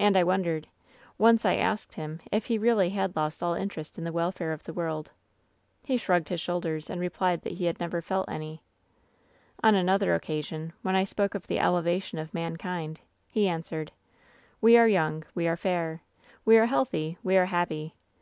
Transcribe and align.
"And 0.00 0.16
I 0.16 0.24
wondered. 0.24 0.66
Once 1.18 1.44
I 1.44 1.56
asked 1.56 1.92
him 1.92 2.20
if 2.32 2.46
he 2.46 2.56
really 2.56 2.88
had 2.88 3.14
lost 3.14 3.42
all 3.42 3.52
interest 3.52 3.98
in 3.98 4.04
the 4.04 4.12
welfare 4.12 4.52
of 4.54 4.62
the 4.64 4.72
world. 4.72 5.12
"He 5.84 5.98
shrugged 5.98 6.30
his 6.30 6.40
shoulders, 6.40 6.88
and 6.88 6.98
replied 7.02 7.42
that 7.42 7.52
he 7.52 7.70
never 7.78 7.98
had 7.98 8.04
felt 8.06 8.28
any. 8.30 8.62
"On 9.62 9.74
another 9.74 10.14
occasion, 10.14 10.72
when 10.80 10.96
I 10.96 11.04
spoke 11.04 11.34
of 11.34 11.46
the 11.48 11.58
elevation 11.60 12.18
of 12.18 12.32
mankind, 12.32 13.00
he 13.28 13.46
answered:" 13.46 13.92
^We 14.62 14.74
are 14.80 14.88
yoimg. 14.88 15.24
We 15.34 15.46
are 15.46 15.56
fair. 15.58 16.00
We 16.46 16.56
are 16.56 16.64
healthy. 16.64 17.18
We 17.22 17.36
are 17.36 17.44
happy. 17.44 17.94